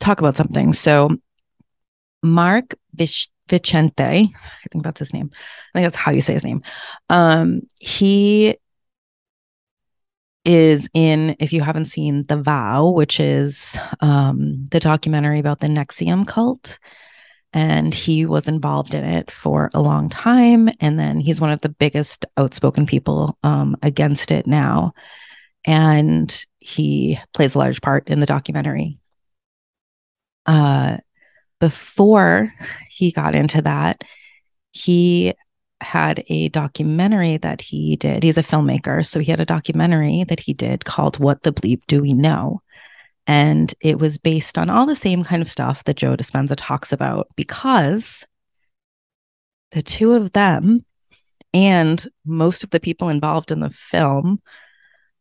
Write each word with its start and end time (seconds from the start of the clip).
talk 0.00 0.20
about 0.20 0.36
something. 0.36 0.72
So, 0.72 1.10
Mark 2.22 2.74
Vic- 2.94 3.28
Vicente, 3.48 4.02
I 4.02 4.68
think 4.70 4.84
that's 4.84 4.98
his 4.98 5.12
name. 5.12 5.30
I 5.32 5.78
think 5.78 5.86
that's 5.86 5.96
how 5.96 6.12
you 6.12 6.20
say 6.20 6.32
his 6.34 6.44
name. 6.44 6.62
Um, 7.08 7.62
he 7.80 8.56
is 10.44 10.88
in, 10.94 11.36
if 11.40 11.52
you 11.52 11.60
haven't 11.60 11.86
seen 11.86 12.24
The 12.26 12.40
Vow, 12.40 12.90
which 12.90 13.18
is 13.18 13.76
um, 14.00 14.68
the 14.70 14.80
documentary 14.80 15.40
about 15.40 15.60
the 15.60 15.66
NXIVM 15.66 16.26
cult. 16.26 16.78
And 17.52 17.94
he 17.94 18.26
was 18.26 18.48
involved 18.48 18.94
in 18.94 19.02
it 19.02 19.30
for 19.30 19.70
a 19.74 19.80
long 19.80 20.08
time. 20.08 20.68
And 20.80 20.98
then 20.98 21.20
he's 21.20 21.40
one 21.40 21.52
of 21.52 21.62
the 21.62 21.68
biggest 21.68 22.26
outspoken 22.36 22.86
people 22.86 23.38
um, 23.42 23.76
against 23.82 24.30
it 24.30 24.46
now. 24.46 24.92
And 25.64 26.46
he 26.58 27.18
plays 27.32 27.54
a 27.54 27.58
large 27.58 27.80
part 27.80 28.08
in 28.08 28.20
the 28.20 28.26
documentary. 28.26 28.98
Uh, 30.46 30.98
before 31.60 32.52
he 32.88 33.10
got 33.10 33.34
into 33.34 33.62
that, 33.62 34.02
he 34.72 35.34
had 35.80 36.24
a 36.28 36.48
documentary 36.48 37.36
that 37.38 37.60
he 37.60 37.96
did. 37.96 38.22
He's 38.22 38.38
a 38.38 38.42
filmmaker. 38.42 39.04
So 39.04 39.20
he 39.20 39.30
had 39.30 39.40
a 39.40 39.46
documentary 39.46 40.24
that 40.24 40.40
he 40.40 40.54
did 40.54 40.84
called 40.84 41.18
What 41.18 41.42
the 41.42 41.52
Bleep 41.52 41.82
Do 41.86 42.02
We 42.02 42.12
Know? 42.12 42.62
And 43.26 43.74
it 43.80 43.98
was 43.98 44.18
based 44.18 44.56
on 44.56 44.70
all 44.70 44.86
the 44.86 44.96
same 44.96 45.24
kind 45.24 45.42
of 45.42 45.50
stuff 45.50 45.84
that 45.84 45.96
Joe 45.96 46.16
Dispenza 46.16 46.54
talks 46.56 46.92
about 46.92 47.28
because 47.36 48.24
the 49.72 49.82
two 49.82 50.12
of 50.12 50.32
them 50.32 50.84
and 51.52 52.06
most 52.24 52.62
of 52.62 52.70
the 52.70 52.80
people 52.80 53.08
involved 53.08 53.50
in 53.50 53.60
the 53.60 53.70
film 53.70 54.40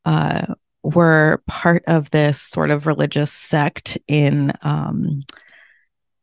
uh, 0.06 0.54
were 0.86 1.42
part 1.48 1.84
of 1.88 2.12
this 2.12 2.42
sort 2.42 2.70
of 2.72 2.86
religious 2.86 3.32
sect 3.32 3.98
in 4.08 4.54
um, 4.62 5.24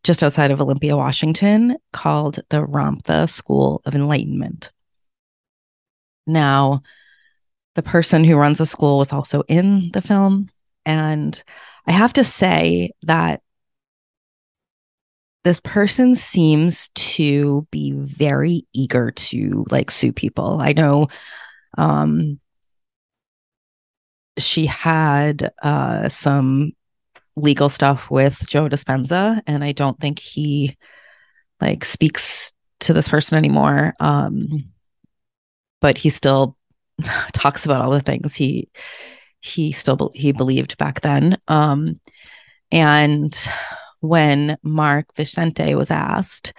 just 0.04 0.22
outside 0.22 0.50
of 0.50 0.60
Olympia, 0.60 0.96
Washington, 0.96 1.76
called 1.92 2.40
the 2.48 2.64
Ramtha 2.64 3.28
School 3.28 3.82
of 3.84 3.94
Enlightenment. 3.94 4.70
Now, 6.26 6.82
the 7.74 7.82
person 7.82 8.24
who 8.24 8.36
runs 8.36 8.58
the 8.58 8.66
school 8.66 8.98
was 8.98 9.12
also 9.12 9.42
in 9.48 9.90
the 9.92 10.02
film. 10.02 10.48
And 10.84 11.42
I 11.86 11.92
have 11.92 12.12
to 12.14 12.24
say 12.24 12.92
that 13.02 13.40
this 15.44 15.60
person 15.60 16.14
seems 16.14 16.88
to 16.94 17.66
be 17.70 17.92
very 17.92 18.66
eager 18.72 19.10
to 19.10 19.64
like 19.70 19.90
sue 19.90 20.12
people. 20.12 20.58
I 20.60 20.72
know 20.72 21.08
um, 21.76 22.38
she 24.38 24.66
had 24.66 25.52
uh, 25.62 26.08
some 26.08 26.72
legal 27.36 27.68
stuff 27.68 28.10
with 28.10 28.38
Joe 28.46 28.68
Dispenza, 28.68 29.40
and 29.46 29.64
I 29.64 29.72
don't 29.72 29.98
think 29.98 30.18
he 30.18 30.76
like 31.60 31.84
speaks 31.84 32.52
to 32.80 32.92
this 32.92 33.08
person 33.08 33.38
anymore. 33.38 33.94
Um, 34.00 34.72
but 35.80 35.98
he 35.98 36.10
still 36.10 36.56
talks 37.32 37.64
about 37.64 37.82
all 37.82 37.90
the 37.90 38.00
things 38.00 38.34
he 38.34 38.68
he 39.40 39.72
still 39.72 40.10
he 40.14 40.32
believed 40.32 40.78
back 40.78 41.00
then. 41.00 41.38
Um, 41.48 42.00
and 42.70 43.36
when 44.00 44.56
Mark 44.62 45.14
Vicente 45.14 45.74
was 45.74 45.90
asked 45.90 46.52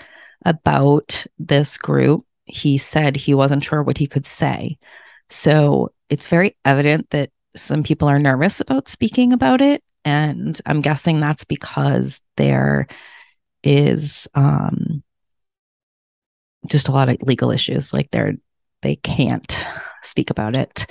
about 0.45 1.25
this 1.39 1.77
group, 1.77 2.25
he 2.45 2.77
said 2.77 3.15
he 3.15 3.33
wasn't 3.33 3.63
sure 3.63 3.81
what 3.81 3.97
he 3.97 4.07
could 4.07 4.25
say. 4.25 4.77
So 5.29 5.91
it's 6.09 6.27
very 6.27 6.57
evident 6.65 7.09
that 7.11 7.31
some 7.55 7.83
people 7.83 8.07
are 8.07 8.19
nervous 8.19 8.59
about 8.59 8.87
speaking 8.87 9.33
about 9.33 9.61
it 9.61 9.83
and 10.05 10.59
I'm 10.65 10.81
guessing 10.81 11.19
that's 11.19 11.45
because 11.45 12.19
there 12.35 12.87
is 13.63 14.27
um, 14.35 15.03
just 16.67 16.87
a 16.87 16.91
lot 16.91 17.09
of 17.09 17.21
legal 17.21 17.51
issues. 17.51 17.93
Like 17.93 18.11
they're, 18.11 18.33
they 18.81 18.97
can't 18.97 19.67
speak 20.01 20.29
about 20.29 20.55
it, 20.55 20.85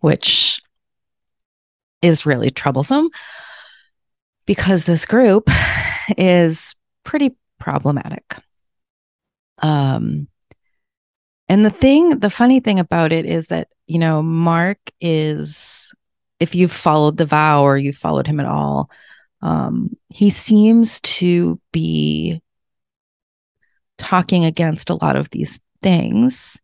which 0.00 0.60
is 2.02 2.26
really 2.26 2.50
troublesome 2.50 3.08
because 4.46 4.84
this 4.84 5.06
group 5.06 5.48
is 6.18 6.74
pretty 7.04 7.36
problematic. 7.58 8.36
Um, 9.60 10.28
and 11.48 11.64
the 11.64 11.70
thing, 11.70 12.18
the 12.18 12.30
funny 12.30 12.60
thing 12.60 12.78
about 12.78 13.10
it 13.10 13.24
is 13.24 13.46
that, 13.46 13.68
you 13.86 13.98
know, 13.98 14.22
Mark 14.22 14.78
is 15.00 15.77
if 16.40 16.54
you've 16.54 16.72
followed 16.72 17.16
the 17.16 17.26
vow 17.26 17.62
or 17.62 17.76
you've 17.76 17.96
followed 17.96 18.26
him 18.26 18.40
at 18.40 18.46
all, 18.46 18.90
um, 19.42 19.96
he 20.08 20.30
seems 20.30 21.00
to 21.00 21.60
be 21.72 22.42
talking 23.96 24.44
against 24.44 24.90
a 24.90 24.98
lot 25.02 25.16
of 25.16 25.30
these 25.30 25.60
things. 25.82 26.58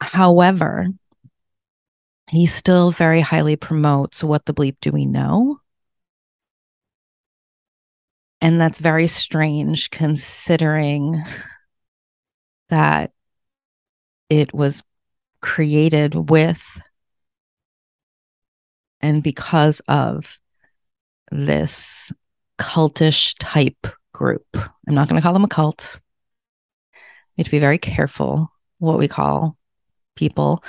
However, 0.00 0.88
he 2.28 2.46
still 2.46 2.92
very 2.92 3.20
highly 3.20 3.56
promotes 3.56 4.22
what 4.22 4.44
the 4.44 4.54
bleep 4.54 4.76
do 4.80 4.92
we 4.92 5.06
know? 5.06 5.60
And 8.40 8.60
that's 8.60 8.78
very 8.78 9.06
strange 9.06 9.90
considering 9.90 11.22
that 12.70 13.12
it 14.28 14.54
was 14.54 14.82
created 15.42 16.30
with 16.30 16.62
and 19.00 19.22
because 19.22 19.80
of 19.88 20.38
this 21.30 22.12
cultish 22.58 23.34
type 23.38 23.86
group. 24.12 24.46
I'm 24.54 24.94
not 24.94 25.08
going 25.08 25.20
to 25.20 25.22
call 25.22 25.32
them 25.32 25.44
a 25.44 25.48
cult. 25.48 25.98
We 27.36 27.42
have 27.42 27.46
to 27.46 27.50
be 27.50 27.58
very 27.58 27.78
careful 27.78 28.52
what 28.78 28.98
we 28.98 29.08
call 29.08 29.56
people. 30.14 30.62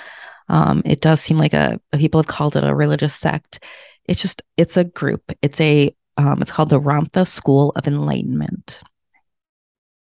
Um, 0.47 0.81
it 0.85 1.01
does 1.01 1.21
seem 1.21 1.37
like 1.37 1.53
a 1.53 1.79
people 1.93 2.21
have 2.21 2.27
called 2.27 2.55
it 2.55 2.63
a 2.63 2.73
religious 2.75 3.13
sect. 3.13 3.63
It's 4.05 4.21
just 4.21 4.41
it's 4.57 4.77
a 4.77 4.83
group. 4.83 5.31
It's 5.41 5.59
a 5.59 5.95
um, 6.17 6.41
it's 6.41 6.51
called 6.51 6.69
the 6.69 6.79
Ramtha 6.79 7.27
School 7.27 7.71
of 7.75 7.87
Enlightenment, 7.87 8.81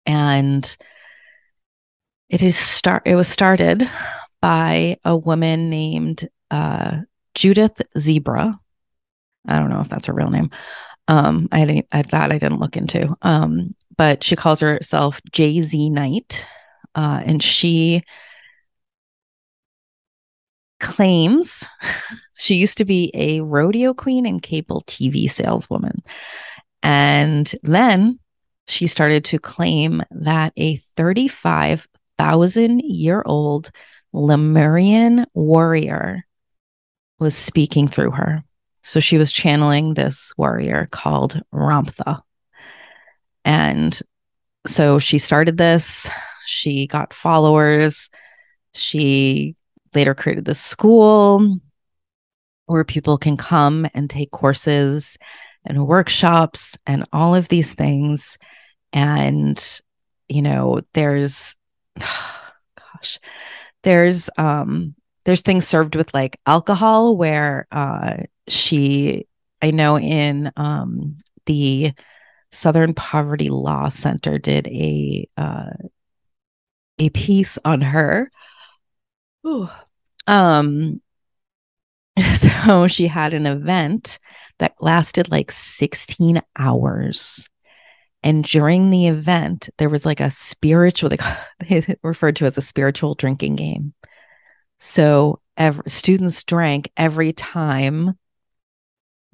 and 0.05 0.77
it 2.29 2.41
is 2.41 2.57
start. 2.57 3.03
It 3.05 3.15
was 3.15 3.27
started 3.27 3.89
by 4.41 4.97
a 5.03 5.15
woman 5.15 5.69
named 5.69 6.29
uh, 6.51 6.99
Judith 7.39 7.81
Zebra. 7.97 8.59
I 9.47 9.59
don't 9.59 9.69
know 9.69 9.79
if 9.79 9.87
that's 9.87 10.07
her 10.07 10.13
real 10.13 10.29
name. 10.29 10.49
Um, 11.07 11.47
I 11.53 11.59
had, 11.59 11.85
I, 11.89 12.01
that 12.01 12.33
I 12.33 12.37
didn't 12.37 12.59
look 12.59 12.75
into. 12.75 13.15
Um, 13.21 13.75
but 13.95 14.25
she 14.25 14.35
calls 14.35 14.59
herself 14.59 15.21
JZ 15.31 15.89
Knight, 15.89 16.45
uh, 16.95 17.21
and 17.25 17.41
she 17.41 18.03
claims 20.81 21.63
she 22.35 22.55
used 22.55 22.77
to 22.79 22.85
be 22.85 23.09
a 23.13 23.39
rodeo 23.39 23.93
queen 23.93 24.25
and 24.25 24.41
cable 24.41 24.83
TV 24.85 25.31
saleswoman, 25.31 26.03
and 26.83 27.55
then 27.63 28.19
she 28.67 28.85
started 28.85 29.23
to 29.25 29.39
claim 29.39 30.03
that 30.11 30.51
a 30.57 30.75
35,000 30.97 32.81
year 32.81 33.23
old 33.25 33.71
Lemurian 34.11 35.25
warrior 35.33 36.25
was 37.19 37.35
speaking 37.35 37.87
through 37.87 38.11
her. 38.11 38.43
So 38.81 38.99
she 38.99 39.17
was 39.17 39.31
channeling 39.31 39.93
this 39.93 40.33
warrior 40.37 40.87
called 40.91 41.41
Ramtha. 41.53 42.21
And 43.45 43.99
so 44.65 44.99
she 44.99 45.17
started 45.17 45.57
this, 45.57 46.09
she 46.45 46.87
got 46.87 47.13
followers, 47.13 48.09
she 48.73 49.55
later 49.93 50.13
created 50.13 50.45
this 50.45 50.59
school 50.59 51.59
where 52.65 52.83
people 52.83 53.17
can 53.17 53.35
come 53.35 53.87
and 53.93 54.09
take 54.09 54.31
courses 54.31 55.17
and 55.65 55.87
workshops 55.87 56.77
and 56.85 57.05
all 57.11 57.35
of 57.35 57.47
these 57.47 57.73
things. 57.73 58.37
And, 58.93 59.81
you 60.27 60.41
know, 60.41 60.81
there's, 60.93 61.55
gosh, 61.99 63.19
there's 63.83 64.29
um 64.37 64.95
there's 65.25 65.41
things 65.41 65.67
served 65.67 65.95
with 65.95 66.13
like 66.13 66.39
alcohol 66.45 67.17
where 67.17 67.67
uh 67.71 68.17
she 68.47 69.27
I 69.61 69.71
know 69.71 69.97
in 69.97 70.51
um 70.57 71.17
the 71.45 71.93
Southern 72.51 72.93
Poverty 72.93 73.49
Law 73.49 73.89
Center 73.89 74.37
did 74.37 74.67
a 74.67 75.27
uh 75.37 75.71
a 76.97 77.09
piece 77.09 77.57
on 77.63 77.81
her. 77.81 78.29
Ooh. 79.45 79.69
Um 80.27 81.01
so 82.33 82.87
she 82.87 83.07
had 83.07 83.33
an 83.33 83.45
event 83.45 84.19
that 84.59 84.75
lasted 84.79 85.29
like 85.31 85.51
16 85.51 86.41
hours. 86.57 87.49
And 88.21 88.43
during 88.43 88.89
the 88.89 89.07
event, 89.07 89.69
there 89.77 89.89
was 89.89 90.05
like 90.05 90.19
a 90.19 90.31
spiritual, 90.31 91.09
they 91.09 91.97
referred 92.03 92.35
to 92.37 92.45
as 92.45 92.57
a 92.57 92.61
spiritual 92.61 93.15
drinking 93.15 93.55
game. 93.55 93.93
So 94.79 95.41
every, 95.57 95.83
students 95.87 96.43
drank 96.43 96.89
every 96.97 97.33
time 97.33 98.17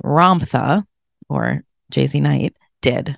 Ramtha, 0.03 0.85
or 1.29 1.63
JZ 1.91 2.21
Knight 2.21 2.55
did. 2.81 3.17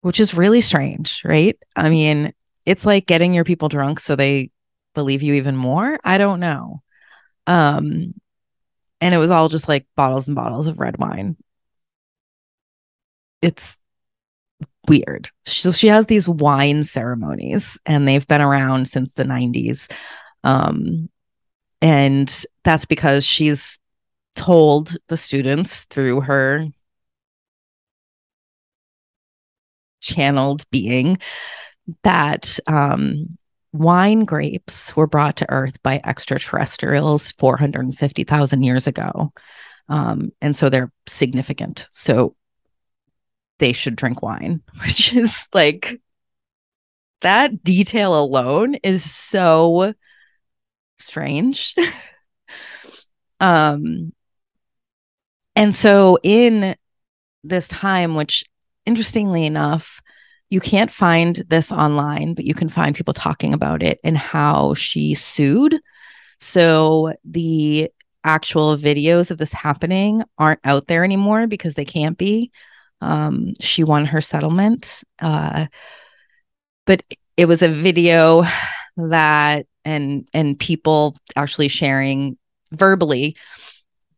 Which 0.00 0.18
is 0.18 0.34
really 0.34 0.62
strange, 0.62 1.22
right? 1.24 1.58
I 1.76 1.90
mean, 1.90 2.32
it's 2.64 2.86
like 2.86 3.06
getting 3.06 3.34
your 3.34 3.44
people 3.44 3.68
drunk 3.68 4.00
so 4.00 4.16
they 4.16 4.50
believe 4.94 5.22
you 5.22 5.34
even 5.34 5.56
more. 5.56 5.98
I 6.02 6.18
don't 6.18 6.40
know. 6.40 6.82
Um 7.46 8.14
and 9.02 9.14
it 9.14 9.18
was 9.18 9.30
all 9.30 9.48
just 9.48 9.68
like 9.68 9.86
bottles 9.96 10.26
and 10.28 10.34
bottles 10.34 10.66
of 10.66 10.78
red 10.78 10.98
wine. 10.98 11.36
It's 13.42 13.76
weird. 14.90 15.30
So 15.46 15.70
she 15.70 15.86
has 15.86 16.06
these 16.06 16.28
wine 16.28 16.82
ceremonies 16.82 17.78
and 17.86 18.06
they've 18.06 18.26
been 18.26 18.40
around 18.40 18.88
since 18.88 19.12
the 19.12 19.22
90s. 19.22 19.90
Um, 20.42 21.08
and 21.80 22.44
that's 22.64 22.86
because 22.86 23.24
she's 23.24 23.78
told 24.34 24.96
the 25.08 25.16
students 25.16 25.84
through 25.84 26.22
her 26.22 26.66
channeled 30.00 30.64
being 30.72 31.18
that 32.02 32.58
um, 32.66 33.38
wine 33.72 34.24
grapes 34.24 34.96
were 34.96 35.06
brought 35.06 35.36
to 35.36 35.50
Earth 35.50 35.80
by 35.84 36.00
extraterrestrials 36.04 37.30
450,000 37.32 38.62
years 38.62 38.88
ago. 38.88 39.32
Um, 39.88 40.32
and 40.40 40.56
so 40.56 40.68
they're 40.68 40.92
significant. 41.06 41.88
So 41.92 42.34
they 43.60 43.72
should 43.72 43.94
drink 43.94 44.22
wine, 44.22 44.62
which 44.82 45.14
is 45.14 45.48
like 45.54 46.00
that 47.20 47.62
detail 47.62 48.18
alone 48.18 48.74
is 48.76 49.08
so 49.08 49.94
strange. 50.98 51.74
um 53.40 54.12
and 55.56 55.74
so 55.74 56.18
in 56.22 56.76
this 57.42 57.68
time 57.68 58.14
which 58.14 58.44
interestingly 58.84 59.46
enough 59.46 60.02
you 60.50 60.60
can't 60.60 60.90
find 60.90 61.36
this 61.48 61.72
online 61.72 62.34
but 62.34 62.44
you 62.44 62.52
can 62.52 62.68
find 62.68 62.94
people 62.94 63.14
talking 63.14 63.54
about 63.54 63.82
it 63.82 63.98
and 64.04 64.18
how 64.18 64.74
she 64.74 65.14
sued 65.14 65.80
so 66.38 67.14
the 67.24 67.90
actual 68.24 68.76
videos 68.76 69.30
of 69.30 69.38
this 69.38 69.52
happening 69.52 70.22
aren't 70.36 70.60
out 70.64 70.86
there 70.86 71.02
anymore 71.02 71.46
because 71.46 71.74
they 71.74 71.84
can't 71.84 72.18
be 72.18 72.50
um, 73.00 73.54
she 73.60 73.84
won 73.84 74.06
her 74.06 74.20
settlement. 74.20 75.02
Uh, 75.20 75.66
but 76.86 77.02
it 77.36 77.46
was 77.46 77.62
a 77.62 77.68
video 77.68 78.44
that 78.96 79.66
and 79.84 80.28
and 80.34 80.58
people 80.58 81.16
actually 81.36 81.68
sharing 81.68 82.36
verbally 82.72 83.36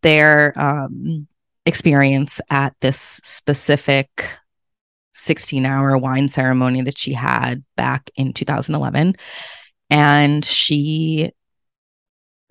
their 0.02 0.52
um, 0.58 1.26
experience 1.66 2.40
at 2.50 2.74
this 2.80 3.20
specific 3.22 4.28
16 5.12 5.64
hour 5.64 5.96
wine 5.96 6.28
ceremony 6.28 6.82
that 6.82 6.98
she 6.98 7.12
had 7.12 7.62
back 7.76 8.10
in 8.16 8.32
2011 8.32 9.14
and 9.90 10.44
she 10.44 11.30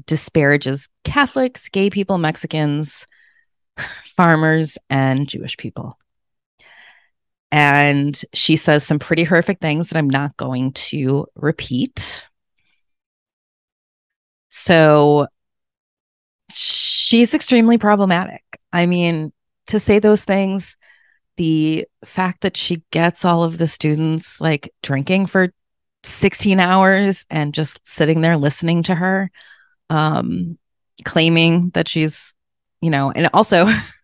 disparages 0.06 0.88
catholics 1.04 1.68
gay 1.70 1.90
people 1.90 2.18
mexicans 2.18 3.08
farmers 4.06 4.78
and 4.90 5.28
jewish 5.28 5.58
people 5.58 5.98
and 7.52 8.20
she 8.34 8.56
says 8.56 8.86
some 8.86 9.00
pretty 9.00 9.24
horrific 9.24 9.60
things 9.60 9.90
that 9.90 9.98
I'm 9.98 10.10
not 10.10 10.38
going 10.38 10.72
to 10.74 11.28
repeat. 11.36 12.26
So 14.50 15.28
she's 16.50 17.34
extremely 17.34 17.78
problematic. 17.78 18.44
I 18.72 18.86
mean, 18.86 19.34
to 19.68 19.80
say 19.80 20.00
those 20.00 20.24
things, 20.24 20.78
the 21.38 21.88
fact 22.06 22.42
that 22.42 22.58
she 22.58 22.84
gets 22.92 23.26
all 23.26 23.44
of 23.44 23.58
the 23.58 23.68
students 23.68 24.40
like 24.40 24.74
drinking 24.82 25.26
for 25.26 25.54
16 26.04 26.60
hours 26.60 27.26
and 27.30 27.54
just 27.54 27.80
sitting 27.84 28.22
there 28.22 28.38
listening 28.38 28.84
to 28.84 28.96
her, 28.96 29.30
um, 29.90 30.58
claiming 31.04 31.70
that 31.74 31.88
she's, 31.88 32.36
you 32.82 32.90
know, 32.90 33.12
and 33.12 33.30
also 33.34 33.68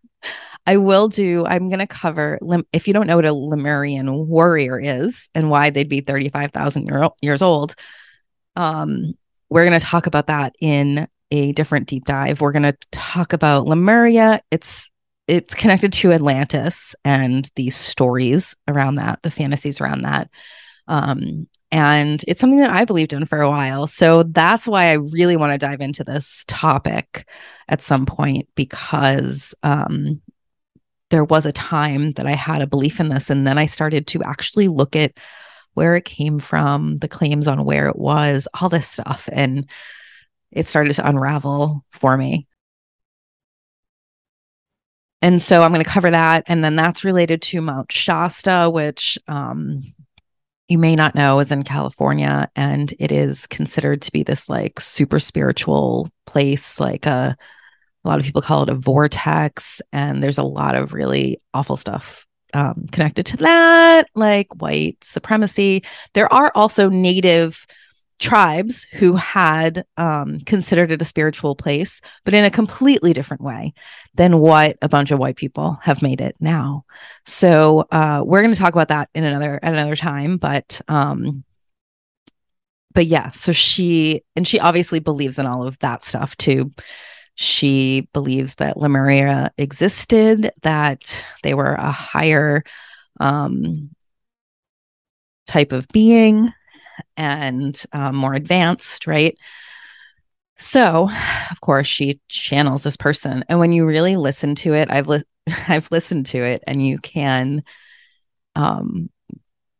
I 0.67 0.75
will 0.75 1.07
do, 1.07 1.45
I'm 1.45 1.69
going 1.69 1.79
to 1.79 1.87
cover, 1.87 2.37
if 2.73 2.87
you 2.87 2.93
don't 2.93 3.07
know 3.07 3.15
what 3.15 3.25
a 3.25 3.31
Lemurian 3.31 4.27
warrior 4.27 4.77
is 4.77 5.29
and 5.33 5.49
why 5.49 5.69
they'd 5.69 5.87
be 5.87 6.01
35,000 6.01 6.85
year, 6.85 7.09
years 7.21 7.41
old, 7.41 7.73
um, 8.57 9.13
we're 9.49 9.65
going 9.65 9.79
to 9.79 9.85
talk 9.85 10.07
about 10.07 10.27
that 10.27 10.53
in 10.59 11.07
a 11.31 11.53
different 11.53 11.87
deep 11.87 12.03
dive. 12.03 12.41
We're 12.41 12.51
going 12.51 12.63
to 12.63 12.77
talk 12.91 13.31
about 13.31 13.65
Lemuria. 13.65 14.41
It's 14.51 14.91
it's 15.27 15.53
connected 15.53 15.91
to 15.91 16.13
Atlantis 16.13 16.95
and 17.03 17.49
these 17.55 17.75
stories 17.75 18.55
around 18.67 18.95
that, 18.95 19.21
the 19.23 19.31
fantasies 19.31 19.81
around 19.81 20.03
that. 20.03 20.29
Um, 20.87 21.47
and 21.69 22.23
it's 22.29 22.39
something 22.39 22.59
that 22.59 22.69
I 22.69 22.85
believed 22.85 23.11
in 23.11 23.25
for 23.25 23.41
a 23.41 23.49
while. 23.49 23.87
So 23.87 24.23
that's 24.23 24.65
why 24.65 24.85
I 24.85 24.93
really 24.93 25.35
want 25.35 25.51
to 25.51 25.57
dive 25.57 25.81
into 25.81 26.05
this 26.05 26.45
topic 26.47 27.27
at 27.67 27.81
some 27.81 28.05
point 28.05 28.47
because 28.55 29.53
um, 29.63 30.21
there 31.09 31.23
was 31.23 31.45
a 31.45 31.51
time 31.51 32.11
that 32.13 32.25
I 32.25 32.33
had 32.33 32.61
a 32.61 32.67
belief 32.67 32.99
in 32.99 33.09
this. 33.09 33.29
And 33.29 33.47
then 33.47 33.57
I 33.57 33.65
started 33.65 34.07
to 34.07 34.23
actually 34.23 34.67
look 34.67 34.95
at 34.95 35.13
where 35.73 35.95
it 35.95 36.05
came 36.05 36.39
from, 36.39 36.97
the 36.99 37.07
claims 37.07 37.47
on 37.47 37.63
where 37.63 37.87
it 37.87 37.97
was, 37.97 38.47
all 38.53 38.69
this 38.69 38.87
stuff. 38.87 39.29
And 39.31 39.69
it 40.51 40.67
started 40.67 40.93
to 40.95 41.07
unravel 41.07 41.85
for 41.91 42.17
me. 42.17 42.47
And 45.21 45.41
so 45.41 45.61
I'm 45.61 45.71
going 45.71 45.83
to 45.83 45.89
cover 45.89 46.11
that. 46.11 46.43
And 46.47 46.63
then 46.63 46.75
that's 46.75 47.03
related 47.03 47.41
to 47.43 47.61
Mount 47.61 47.91
Shasta, 47.91 48.69
which 48.71 49.17
um, 49.27 49.81
you 50.67 50.77
may 50.77 50.95
not 50.95 51.15
know 51.15 51.39
is 51.39 51.51
in 51.51 51.63
California. 51.63 52.49
And 52.55 52.93
it 52.99 53.11
is 53.11 53.47
considered 53.47 54.01
to 54.03 54.11
be 54.11 54.23
this 54.23 54.47
like 54.47 54.79
super 54.79 55.19
spiritual 55.19 56.09
place, 56.25 56.79
like 56.79 57.05
a 57.05 57.37
a 58.07 58.09
lot 58.09 58.19
of 58.19 58.25
people 58.25 58.41
call 58.41 58.63
it 58.63 58.69
a 58.69 58.75
vortex, 58.75 59.81
and 59.91 60.23
there's 60.23 60.37
a 60.37 60.43
lot 60.43 60.75
of 60.75 60.93
really 60.93 61.41
awful 61.53 61.75
stuff 61.75 62.25
um, 62.53 62.85
connected 62.91 63.25
to 63.27 63.37
that, 63.37 64.07
like 64.15 64.47
white 64.61 65.03
supremacy. 65.03 65.83
There 66.13 66.31
are 66.33 66.51
also 66.55 66.89
native 66.89 67.67
tribes 68.19 68.87
who 68.93 69.15
had 69.15 69.85
um, 69.97 70.39
considered 70.39 70.89
it 70.89 71.01
a 71.01 71.05
spiritual 71.05 71.55
place, 71.55 72.01
but 72.23 72.33
in 72.33 72.45
a 72.45 72.49
completely 72.49 73.13
different 73.13 73.43
way 73.43 73.73
than 74.15 74.39
what 74.39 74.77
a 74.81 74.89
bunch 74.89 75.11
of 75.11 75.19
white 75.19 75.35
people 75.35 75.77
have 75.83 76.01
made 76.01 76.21
it 76.21 76.35
now. 76.39 76.85
So 77.25 77.85
uh, 77.91 78.23
we're 78.25 78.41
going 78.41 78.53
to 78.53 78.59
talk 78.59 78.73
about 78.73 78.87
that 78.87 79.09
in 79.13 79.25
another 79.25 79.59
at 79.61 79.73
another 79.73 79.97
time, 79.97 80.37
but 80.37 80.81
um, 80.87 81.43
but 82.93 83.05
yeah. 83.05 83.31
So 83.31 83.51
she 83.51 84.23
and 84.35 84.47
she 84.47 84.59
obviously 84.59 84.99
believes 84.99 85.37
in 85.37 85.45
all 85.45 85.67
of 85.67 85.77
that 85.79 86.03
stuff 86.03 86.37
too. 86.37 86.71
She 87.39 88.09
believes 88.13 88.55
that 88.55 88.77
Lemuria 88.77 89.51
existed, 89.59 90.51
that 90.63 91.25
they 91.43 91.53
were 91.53 91.75
a 91.75 91.91
higher 91.91 92.63
um, 93.19 93.91
type 95.45 95.71
of 95.71 95.87
being 95.89 96.51
and 97.15 97.79
uh, 97.93 98.11
more 98.11 98.33
advanced, 98.33 99.05
right? 99.05 99.37
So, 100.55 101.11
of 101.51 101.61
course, 101.61 101.85
she 101.85 102.19
channels 102.27 102.81
this 102.81 102.97
person, 102.97 103.45
and 103.47 103.59
when 103.59 103.71
you 103.71 103.85
really 103.85 104.15
listen 104.15 104.55
to 104.55 104.73
it, 104.73 104.89
I've 104.89 105.07
li- 105.07 105.23
I've 105.67 105.91
listened 105.91 106.25
to 106.27 106.39
it, 106.43 106.63
and 106.65 106.85
you 106.85 106.97
can 106.97 107.63
um, 108.55 109.11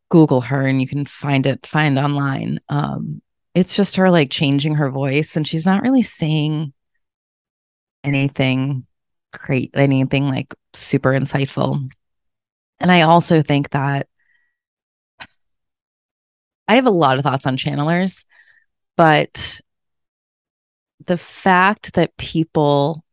Google 0.10 0.42
her, 0.42 0.62
and 0.62 0.80
you 0.80 0.88
can 0.88 1.08
find 1.08 1.48
it 1.48 1.66
find 1.66 1.98
online. 1.98 2.60
Um, 2.70 3.24
it's 3.56 3.76
just 3.76 3.96
her 3.96 4.12
like 4.12 4.30
changing 4.30 4.76
her 4.76 4.92
voice, 4.92 5.36
and 5.36 5.48
she's 5.48 5.66
not 5.66 5.82
really 5.82 6.04
saying 6.04 6.74
anything 8.04 8.86
great, 9.34 9.72
anything 9.74 10.30
like 10.30 10.54
super 10.74 11.12
insightful. 11.12 11.90
And 12.80 12.92
I 12.92 13.02
also 13.02 13.42
think 13.42 13.72
that 13.72 14.08
I 16.68 16.76
have 16.76 16.86
a 16.86 16.92
lot 16.92 17.18
of 17.18 17.24
thoughts 17.24 17.46
on 17.46 17.58
channelers, 17.58 18.26
but 18.98 19.62
the 21.06 21.18
fact 21.18 21.94
that 21.94 22.18
people 22.18 23.04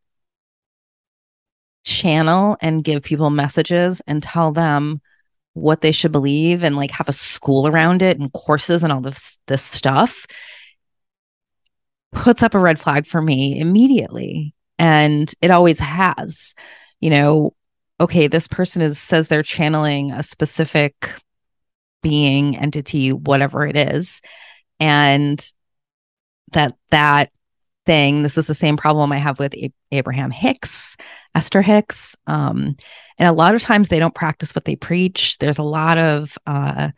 channel 1.83 2.57
and 2.61 2.83
give 2.83 3.03
people 3.03 3.29
messages 3.29 4.01
and 4.07 4.21
tell 4.21 4.51
them 4.51 5.01
what 5.53 5.81
they 5.81 5.91
should 5.91 6.11
believe 6.11 6.63
and 6.63 6.75
like 6.75 6.91
have 6.91 7.07
a 7.07 7.13
school 7.13 7.67
around 7.67 8.01
it 8.01 8.19
and 8.19 8.33
courses 8.33 8.83
and 8.83 8.91
all 8.91 9.01
this 9.01 9.37
this 9.47 9.61
stuff 9.61 10.25
puts 12.11 12.41
up 12.41 12.55
a 12.55 12.59
red 12.59 12.79
flag 12.79 13.05
for 13.05 13.21
me 13.21 13.59
immediately 13.59 14.54
and 14.77 15.33
it 15.41 15.51
always 15.51 15.79
has 15.79 16.53
you 16.99 17.09
know 17.09 17.53
okay 17.99 18.27
this 18.27 18.47
person 18.47 18.81
is 18.81 18.99
says 18.99 19.27
they're 19.27 19.43
channeling 19.43 20.11
a 20.11 20.23
specific 20.23 21.15
being 22.01 22.57
entity 22.57 23.11
whatever 23.11 23.65
it 23.65 23.75
is 23.75 24.21
and 24.79 25.51
that 26.53 26.75
that 26.91 27.31
thing 27.85 28.23
this 28.23 28.37
is 28.37 28.47
the 28.47 28.55
same 28.55 28.77
problem 28.77 29.11
i 29.11 29.17
have 29.17 29.39
with 29.39 29.53
A- 29.55 29.73
abraham 29.91 30.31
hicks 30.31 30.95
Esther 31.35 31.61
Hicks. 31.61 32.15
Um, 32.25 32.77
and 33.17 33.29
a 33.29 33.33
lot 33.33 33.55
of 33.55 33.61
times 33.61 33.89
they 33.89 33.99
don't 33.99 34.15
practice 34.15 34.55
what 34.55 34.65
they 34.65 34.75
preach. 34.75 35.37
There's 35.37 35.57
a 35.57 35.63
lot 35.63 35.97
of 35.97 36.37
uh, 36.47 36.89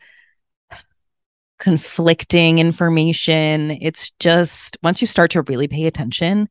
conflicting 1.59 2.59
information. 2.59 3.71
It's 3.81 4.11
just 4.19 4.77
once 4.83 5.01
you 5.01 5.07
start 5.07 5.31
to 5.31 5.41
really 5.41 5.67
pay 5.67 5.85
attention, 5.85 6.47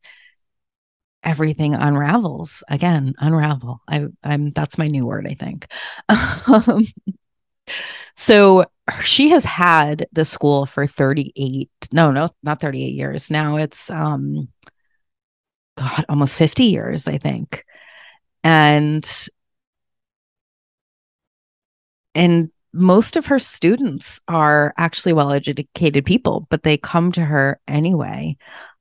everything 1.26 1.74
unravels. 1.74 2.62
Again 2.68 3.14
unravel. 3.18 3.82
I 3.88 4.06
i'm 4.24 4.50
that's 4.52 4.78
my 4.78 4.86
new 4.86 5.04
word 5.04 5.26
i 5.28 5.34
think. 5.34 5.66
Um, 6.08 6.86
so 8.16 8.64
she 9.02 9.30
has 9.30 9.44
had 9.44 10.06
the 10.12 10.24
school 10.24 10.64
for 10.64 10.86
38 10.86 11.68
no 11.92 12.10
no 12.10 12.30
not 12.42 12.60
38 12.60 12.94
years. 12.94 13.30
Now 13.30 13.56
it's 13.56 13.90
um 13.90 14.48
god 15.76 16.06
almost 16.08 16.38
50 16.38 16.64
years 16.64 17.08
i 17.08 17.18
think. 17.18 17.64
And 18.44 19.04
and 22.14 22.50
most 22.72 23.16
of 23.16 23.26
her 23.26 23.38
students 23.38 24.20
are 24.28 24.74
actually 24.78 25.12
well 25.12 25.32
educated 25.32 26.04
people 26.04 26.46
but 26.50 26.62
they 26.62 26.76
come 26.76 27.10
to 27.12 27.24
her 27.24 27.60
anyway. 27.66 28.36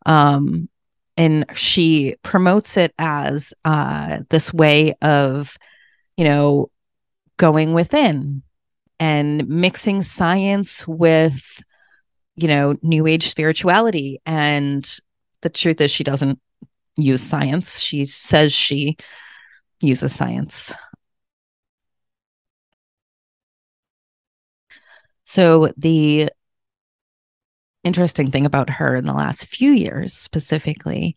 Um 0.05 0.69
and 1.17 1.45
she 1.53 2.15
promotes 2.23 2.77
it 2.77 2.93
as 2.97 3.53
uh, 3.63 4.19
this 4.29 4.53
way 4.53 4.93
of 5.01 5.57
you 6.17 6.25
know 6.25 6.69
going 7.37 7.73
within 7.73 8.41
and 8.99 9.47
mixing 9.47 10.03
science 10.03 10.87
with 10.87 11.63
you 12.35 12.47
know 12.47 12.75
new 12.81 13.07
age 13.07 13.27
spirituality. 13.27 14.21
And 14.25 14.89
the 15.41 15.49
truth 15.49 15.81
is 15.81 15.91
she 15.91 16.03
doesn't 16.03 16.39
use 16.97 17.21
science. 17.21 17.79
She 17.79 18.05
says 18.05 18.53
she 18.53 18.97
uses 19.81 20.13
science. 20.15 20.71
So 25.23 25.71
the 25.77 26.29
interesting 27.85 28.31
thing 28.31 28.45
about 28.45 28.69
her 28.69 28.95
in 28.95 29.05
the 29.05 29.13
last 29.13 29.45
few 29.45 29.71
years 29.71 30.13
specifically 30.13 31.15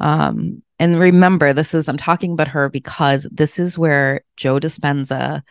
um, 0.00 0.62
and 0.78 0.98
remember 0.98 1.52
this 1.52 1.74
is 1.74 1.88
i'm 1.88 1.96
talking 1.96 2.32
about 2.32 2.48
her 2.48 2.68
because 2.68 3.28
this 3.30 3.58
is 3.58 3.78
where 3.78 4.22
joe 4.36 4.58
dispenza 4.58 5.42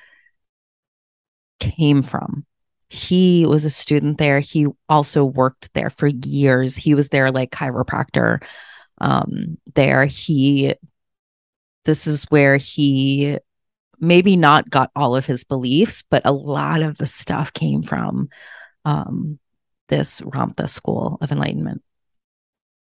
came 1.59 2.03
from. 2.03 2.45
He 2.89 3.45
was 3.45 3.65
a 3.65 3.69
student 3.69 4.17
there. 4.17 4.39
He 4.39 4.67
also 4.87 5.25
worked 5.25 5.73
there 5.73 5.89
for 5.89 6.07
years. 6.07 6.75
He 6.75 6.95
was 6.95 7.09
there 7.09 7.31
like 7.31 7.51
chiropractor 7.51 8.41
um, 8.99 9.57
there. 9.75 10.05
He 10.05 10.73
this 11.85 12.07
is 12.07 12.25
where 12.25 12.57
he 12.57 13.37
maybe 13.99 14.35
not 14.35 14.69
got 14.69 14.91
all 14.95 15.15
of 15.15 15.25
his 15.25 15.43
beliefs 15.43 16.03
but 16.11 16.21
a 16.23 16.31
lot 16.31 16.83
of 16.83 16.99
the 16.99 17.07
stuff 17.07 17.51
came 17.51 17.81
from 17.81 18.29
um, 18.85 19.39
this 19.87 20.21
Ramtha 20.21 20.69
School 20.69 21.17
of 21.21 21.31
Enlightenment. 21.31 21.81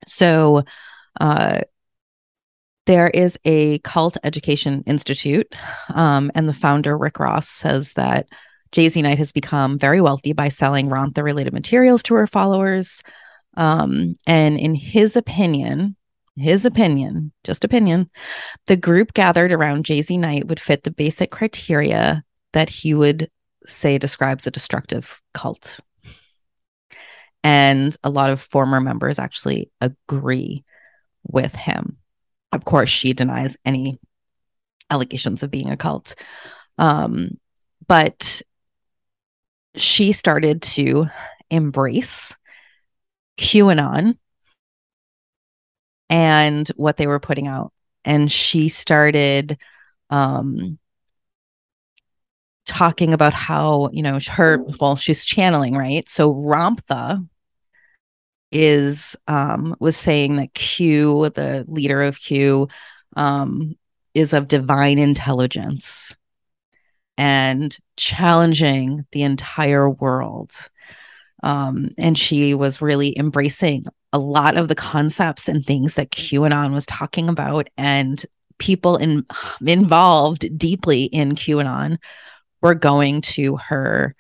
So, 0.08 0.64
uh, 1.20 1.62
there 2.86 3.08
is 3.08 3.38
a 3.46 3.80
cult 3.80 4.18
education 4.24 4.84
institute, 4.86 5.54
um, 5.94 6.32
and 6.36 6.50
the 6.50 6.54
founder, 6.54 6.98
Rick 6.98 7.20
Ross, 7.20 7.48
says 7.48 7.94
that 7.94 8.28
JZ 8.74 9.04
Knight 9.04 9.20
has 9.20 9.32
become 9.32 9.78
very 9.78 10.02
wealthy 10.02 10.34
by 10.34 10.50
selling 10.50 10.90
Ramtha 10.90 11.24
related 11.24 11.54
materials 11.54 12.04
to 12.04 12.16
her 12.16 12.28
followers. 12.28 13.02
Um, 13.56 14.16
and 14.26 14.60
in 14.60 14.76
his 14.76 15.16
opinion, 15.16 15.96
his 16.36 16.66
opinion, 16.66 17.32
just 17.44 17.64
opinion, 17.64 18.10
the 18.66 18.76
group 18.76 19.14
gathered 19.14 19.52
around 19.52 19.86
JZ 19.86 20.20
Knight 20.20 20.48
would 20.48 20.60
fit 20.60 20.84
the 20.84 20.92
basic 20.92 21.32
criteria 21.32 22.24
that 22.54 22.70
he 22.70 22.94
would 22.94 23.30
say 23.68 23.98
describes 23.98 24.48
a 24.48 24.52
destructive 24.52 25.22
cult. 25.34 25.80
And 27.44 27.96
a 28.04 28.10
lot 28.10 28.30
of 28.30 28.42
former 28.42 28.80
members 28.80 29.20
actually 29.20 29.70
agree 29.82 30.64
with 31.24 31.56
him. 31.56 31.98
Of 32.52 32.66
course, 32.66 32.90
she 32.90 33.14
denies 33.14 33.58
any 33.66 34.00
allegations 34.90 35.44
of 35.44 35.52
being 35.52 35.70
a 35.70 35.78
cult. 35.78 36.16
Um, 36.78 37.38
but 37.88 38.42
she 39.76 40.12
started 40.12 40.62
to 40.62 41.08
embrace 41.50 42.36
QAnon 43.38 44.18
and 46.10 46.68
what 46.76 46.98
they 46.98 47.08
were 47.08 47.20
putting 47.20 47.48
out. 47.48 47.74
And 48.06 48.32
she 48.32 48.70
started 48.70 49.58
um, 50.10 50.78
talking 52.66 53.14
about 53.14 53.34
how, 53.34 53.90
you 53.92 54.04
know, 54.04 54.20
her, 54.30 54.64
well, 54.80 54.96
she's 54.96 55.26
channeling, 55.26 55.76
right? 55.76 56.08
So 56.08 56.34
Ramtha, 56.34 57.28
is 58.54 59.16
um, 59.28 59.76
was 59.80 59.98
saying 59.98 60.36
that 60.38 60.54
Q, 60.54 61.30
the 61.30 61.66
leader 61.68 62.04
of 62.04 62.20
Q, 62.20 62.68
um, 63.16 63.76
is 64.14 64.34
of 64.34 64.48
divine 64.48 65.00
intelligence 65.00 66.16
and 67.18 67.78
challenging 67.98 69.06
the 69.12 69.24
entire 69.24 69.90
world. 69.90 70.52
Um, 71.42 71.90
and 71.98 72.18
she 72.18 72.54
was 72.54 72.82
really 72.82 73.18
embracing 73.18 73.86
a 74.14 74.20
lot 74.20 74.56
of 74.56 74.68
the 74.68 74.76
concepts 74.76 75.50
and 75.50 75.66
things 75.66 75.96
that 75.96 76.12
QAnon 76.12 76.74
was 76.74 76.86
talking 76.86 77.28
about, 77.30 77.68
and 77.78 78.24
people 78.60 78.98
in, 78.98 79.26
involved 79.66 80.58
deeply 80.58 81.06
in 81.06 81.34
QAnon 81.34 81.98
were 82.62 82.76
going 82.76 83.22
to 83.22 83.58
her 83.58 84.16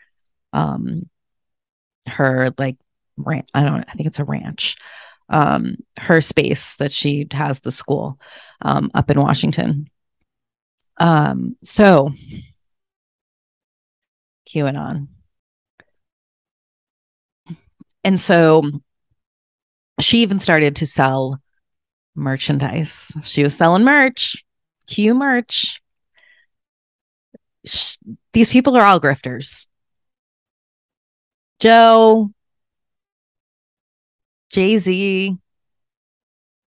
um 0.52 1.10
her 2.08 2.54
like 2.58 2.78
ranch. 3.18 3.50
I 3.54 3.64
don't. 3.64 3.86
I 3.88 3.94
think 3.94 4.08
it's 4.08 4.20
a 4.20 4.26
ranch. 4.26 4.78
Um, 5.30 5.78
her 5.98 6.22
space 6.22 6.76
that 6.76 6.92
she 6.92 7.28
has 7.32 7.60
the 7.62 7.72
school 7.72 8.20
um, 8.62 8.92
up 8.94 9.10
in 9.10 9.20
Washington. 9.20 9.90
Um, 10.98 11.56
so 11.64 12.12
QAnon. 14.54 15.08
And 18.04 18.20
so 18.20 18.64
she 20.00 20.20
even 20.20 20.40
started 20.40 20.76
to 20.78 20.88
sell 20.88 21.40
merchandise. 22.16 23.16
She 23.24 23.44
was 23.44 23.56
selling 23.56 23.84
merch, 23.84 24.44
Q 24.88 25.14
merch. 25.14 25.82
She, 27.66 27.98
these 28.34 28.52
people 28.52 28.76
are 28.76 28.84
all 28.84 29.00
grifters. 29.00 29.68
Joe, 31.60 32.32
JZ, 34.54 35.38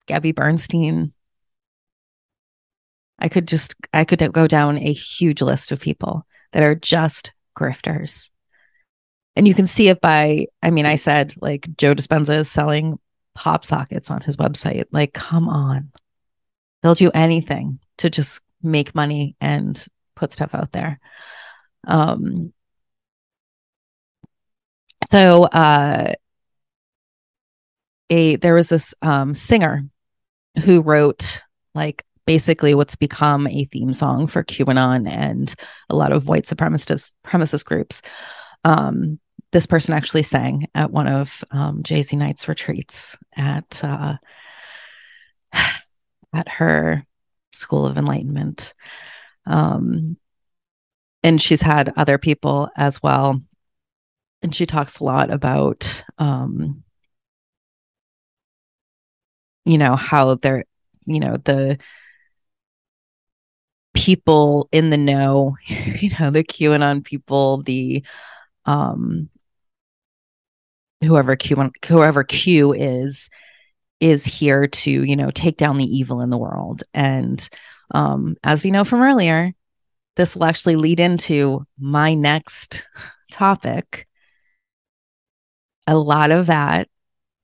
Gabby 0.07 0.31
Bernstein. 0.31 1.13
I 3.19 3.29
could 3.29 3.47
just, 3.47 3.75
I 3.93 4.03
could 4.03 4.31
go 4.33 4.47
down 4.47 4.77
a 4.77 4.93
huge 4.93 5.41
list 5.41 5.71
of 5.71 5.79
people 5.79 6.25
that 6.53 6.63
are 6.63 6.75
just 6.75 7.33
grifters. 7.57 8.29
And 9.35 9.47
you 9.47 9.53
can 9.53 9.67
see 9.67 9.89
it 9.89 10.01
by, 10.01 10.47
I 10.63 10.71
mean, 10.71 10.85
I 10.85 10.95
said 10.95 11.33
like 11.39 11.67
Joe 11.77 11.93
Dispenza 11.93 12.39
is 12.39 12.49
selling 12.49 12.99
pop 13.35 13.63
sockets 13.65 14.09
on 14.09 14.21
his 14.21 14.37
website. 14.37 14.85
Like, 14.91 15.13
come 15.13 15.47
on. 15.47 15.91
They'll 16.81 16.95
do 16.95 17.11
anything 17.13 17.79
to 17.99 18.09
just 18.09 18.41
make 18.63 18.95
money 18.95 19.35
and 19.39 19.83
put 20.15 20.33
stuff 20.33 20.55
out 20.55 20.71
there. 20.71 20.99
Um, 21.85 22.53
so 25.09 25.43
uh 25.43 26.13
a 28.09 28.35
there 28.37 28.53
was 28.53 28.69
this 28.69 28.93
um, 29.01 29.33
singer 29.33 29.83
who 30.63 30.81
wrote 30.81 31.41
like 31.75 32.03
basically 32.25 32.75
what's 32.75 32.95
become 32.95 33.47
a 33.47 33.65
theme 33.65 33.93
song 33.93 34.27
for 34.27 34.43
QAnon 34.43 35.09
and 35.09 35.55
a 35.89 35.95
lot 35.95 36.11
of 36.11 36.27
white 36.27 36.45
supremacist 36.45 37.11
supremacist 37.25 37.65
groups. 37.65 38.01
Um, 38.63 39.19
this 39.51 39.65
person 39.65 39.93
actually 39.93 40.23
sang 40.23 40.67
at 40.75 40.91
one 40.91 41.07
of 41.07 41.43
um, 41.51 41.83
JZ 41.83 42.17
Knight's 42.17 42.47
retreats 42.47 43.17
at 43.35 43.81
uh, 43.83 44.15
at 46.33 46.49
her 46.49 47.05
School 47.53 47.85
of 47.85 47.97
Enlightenment. 47.97 48.73
Um, 49.45 50.17
and 51.23 51.41
she's 51.41 51.61
had 51.61 51.93
other 51.97 52.17
people 52.17 52.69
as 52.75 53.01
well. 53.01 53.41
And 54.41 54.53
she 54.53 54.65
talks 54.65 54.99
a 54.99 55.03
lot 55.03 55.31
about 55.31 56.03
um, 56.17 56.83
you 59.67 59.77
know 59.77 59.95
how 59.95 60.35
they're 60.35 60.65
you 61.05 61.19
know 61.19 61.35
the 61.45 61.77
people 63.93 64.69
in 64.71 64.89
the 64.89 64.97
know 64.97 65.55
you 65.65 66.11
know 66.19 66.29
the 66.31 66.43
qanon 66.43 67.03
people 67.03 67.61
the 67.63 68.03
um 68.65 69.29
whoever 71.03 71.35
q 71.35 71.71
whoever 71.87 72.23
q 72.23 72.73
is 72.73 73.29
is 73.99 74.25
here 74.25 74.67
to 74.67 74.91
you 74.91 75.15
know 75.15 75.31
take 75.31 75.57
down 75.57 75.77
the 75.77 75.85
evil 75.85 76.21
in 76.21 76.29
the 76.29 76.37
world 76.37 76.83
and 76.93 77.49
Um, 77.91 78.35
as 78.43 78.63
we 78.63 78.71
know 78.71 78.83
from 78.85 79.01
earlier, 79.01 79.53
this 80.17 80.35
will 80.35 80.45
actually 80.45 80.75
lead 80.77 80.99
into 80.99 81.65
my 81.79 82.13
next 82.15 82.85
topic. 83.31 84.07
A 85.87 85.95
lot 85.97 86.31
of 86.31 86.47
that, 86.47 86.89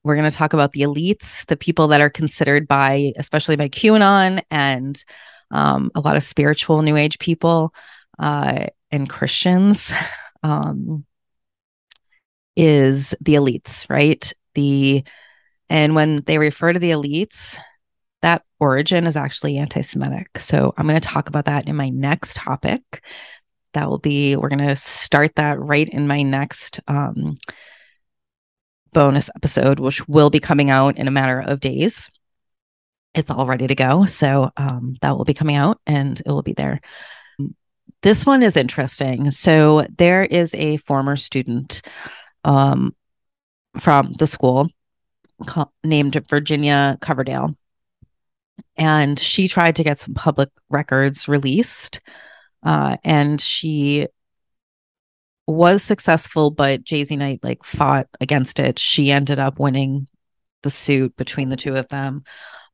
we're 0.03 0.15
going 0.15 0.29
to 0.29 0.35
talk 0.35 0.53
about 0.53 0.71
the 0.71 0.81
elites, 0.81 1.45
the 1.45 1.57
people 1.57 1.87
that 1.89 2.01
are 2.01 2.09
considered 2.09 2.67
by, 2.67 3.13
especially 3.17 3.55
by 3.55 3.69
QAnon 3.69 4.43
and 4.51 5.03
um, 5.51 5.91
a 5.95 6.01
lot 6.01 6.15
of 6.15 6.23
spiritual 6.23 6.81
New 6.81 6.97
Age 6.97 7.19
people 7.19 7.73
uh, 8.19 8.67
and 8.91 9.09
Christians, 9.09 9.93
um, 10.43 11.05
is 12.55 13.15
the 13.21 13.35
elites, 13.35 13.89
right? 13.89 14.31
The 14.55 15.03
and 15.69 15.95
when 15.95 16.21
they 16.25 16.37
refer 16.37 16.73
to 16.73 16.79
the 16.79 16.91
elites, 16.91 17.57
that 18.21 18.43
origin 18.59 19.07
is 19.07 19.15
actually 19.15 19.57
anti 19.57 19.81
Semitic. 19.81 20.37
So 20.37 20.73
I'm 20.77 20.87
going 20.87 20.99
to 20.99 21.07
talk 21.07 21.29
about 21.29 21.45
that 21.45 21.67
in 21.67 21.75
my 21.75 21.89
next 21.89 22.35
topic. 22.35 23.03
That 23.73 23.89
will 23.89 23.99
be, 23.99 24.35
we're 24.35 24.49
going 24.49 24.67
to 24.67 24.75
start 24.75 25.35
that 25.35 25.59
right 25.59 25.87
in 25.87 26.07
my 26.07 26.21
next 26.21 26.79
um, 26.87 27.35
bonus 28.93 29.29
episode, 29.35 29.79
which 29.79 30.07
will 30.07 30.29
be 30.29 30.39
coming 30.39 30.69
out 30.69 30.97
in 30.97 31.07
a 31.07 31.11
matter 31.11 31.39
of 31.39 31.59
days. 31.59 32.11
It's 33.13 33.29
all 33.29 33.45
ready 33.45 33.67
to 33.67 33.75
go. 33.75 34.05
So 34.05 34.51
um, 34.57 34.95
that 35.01 35.17
will 35.17 35.25
be 35.25 35.33
coming 35.33 35.55
out 35.55 35.79
and 35.85 36.19
it 36.19 36.27
will 36.27 36.41
be 36.41 36.53
there. 36.53 36.81
This 38.01 38.25
one 38.25 38.43
is 38.43 38.57
interesting. 38.57 39.31
So 39.31 39.85
there 39.97 40.23
is 40.23 40.53
a 40.55 40.77
former 40.77 41.15
student 41.15 41.81
um, 42.43 42.95
from 43.79 44.13
the 44.13 44.27
school 44.27 44.69
named 45.83 46.21
Virginia 46.29 46.97
Coverdale 47.01 47.55
and 48.75 49.19
she 49.19 49.47
tried 49.47 49.75
to 49.75 49.83
get 49.83 49.99
some 49.99 50.13
public 50.13 50.49
records 50.69 51.27
released 51.27 52.01
uh, 52.63 52.97
and 53.03 53.39
she 53.39 54.07
was 55.47 55.83
successful 55.83 56.51
but 56.51 56.83
JZ 56.83 57.17
Knight 57.17 57.39
like 57.43 57.63
fought 57.63 58.07
against 58.21 58.59
it 58.59 58.79
she 58.79 59.11
ended 59.11 59.39
up 59.39 59.59
winning 59.59 60.07
the 60.61 60.69
suit 60.69 61.15
between 61.17 61.49
the 61.49 61.57
two 61.57 61.75
of 61.75 61.87
them 61.89 62.23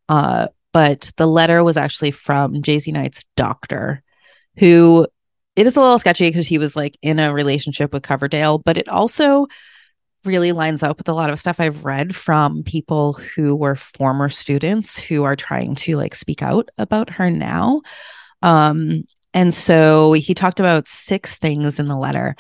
uh, 0.08 0.48
but 0.72 1.12
the 1.18 1.28
letter 1.28 1.64
was 1.64 1.78
actually 1.78 2.12
from 2.12 2.62
JZ 2.62 2.94
Knight's 2.94 3.24
doctor 3.36 4.04
who 4.58 5.08
it 5.56 5.66
is 5.66 5.78
a 5.78 5.82
little 5.82 6.00
sketchy 6.00 6.30
because 6.30 6.48
he 6.48 6.60
was 6.60 6.76
like 6.76 6.98
in 7.02 7.20
a 7.20 7.34
relationship 7.34 7.92
with 7.92 8.04
Coverdale 8.04 8.60
but 8.60 8.78
it 8.78 8.88
also 8.88 9.48
really 10.26 10.52
lines 10.52 10.84
up 10.84 10.98
with 10.98 11.10
a 11.10 11.14
lot 11.14 11.30
of 11.30 11.40
stuff 11.40 11.60
I've 11.60 11.86
read 11.86 12.16
from 12.16 12.64
people 12.64 13.14
who 13.14 13.56
were 13.56 13.76
former 13.76 14.30
students 14.30 14.98
who 14.98 15.24
are 15.24 15.36
trying 15.36 15.76
to 15.76 15.96
like 15.96 16.14
speak 16.14 16.42
out 16.42 16.70
about 16.78 17.10
her 17.12 17.30
now. 17.30 17.82
Um, 18.42 19.04
and 19.34 19.54
so 19.54 20.14
he 20.14 20.34
talked 20.34 20.60
about 20.60 20.88
six 20.88 21.38
things 21.38 21.80
in 21.80 21.88
the 21.88 21.98
letter. 21.98 22.36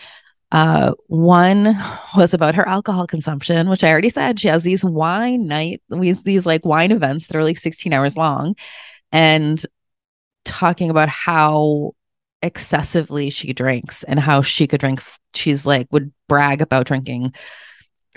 Uh, 0.51 0.93
one 1.08 1.77
was 2.17 2.34
about 2.34 2.55
her 2.55 2.67
alcohol 2.67 3.05
consumption, 3.05 3.69
which 3.69 3.84
I 3.84 3.91
already 3.91 4.10
said. 4.10 4.39
She 4.39 4.48
has 4.48 4.63
these 4.63 4.84
wine 4.84 5.46
night, 5.48 5.81
these 5.89 6.24
these 6.24 6.46
like 6.46 6.65
wine 6.65 6.91
events 6.91 7.27
that 7.27 7.38
are 7.38 7.43
like 7.43 7.58
16 7.60 7.93
hours 7.93 8.17
long, 8.17 8.55
and 9.12 9.63
talking 10.46 10.89
about 10.89 11.10
how 11.10 11.93
excessively 12.41 13.29
she 13.29 13.53
drinks 13.53 14.03
and 14.03 14.19
how 14.19 14.41
she 14.41 14.65
could 14.65 14.79
drink. 14.79 15.03
She's 15.36 15.65
like 15.65 15.88
would 15.91 16.12
brag 16.27 16.62
about 16.62 16.88
drinking 16.88 17.34